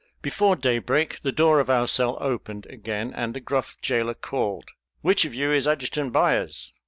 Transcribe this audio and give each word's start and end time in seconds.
Before 0.23 0.55
daybreak 0.55 1.19
the 1.19 1.31
door 1.31 1.59
of 1.59 1.69
our 1.69 1.87
cell 1.87 2.17
opened 2.19 2.65
again 2.65 3.13
and 3.13 3.35
the 3.35 3.39
gruff 3.39 3.77
jailer 3.83 4.15
called, 4.15 4.69
"Which 5.01 5.25
of 5.25 5.35
you 5.35 5.51
is 5.51 5.67
Adjutant 5.67 6.11
Byers." 6.11 6.73